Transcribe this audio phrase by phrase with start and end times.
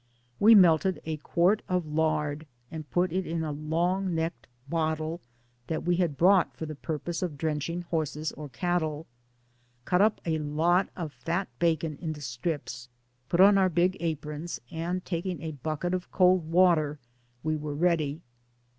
[0.39, 5.21] We melted a quart of lard and put it in a long necked bottle
[5.67, 9.05] (that we had brought for the purpose of drenching horses or cat tle),
[9.85, 12.89] cut up a lot of fat bacon into strips,
[13.29, 16.97] put on our big aprons, and taking a bucket of cold water,
[17.43, 18.21] we were ready.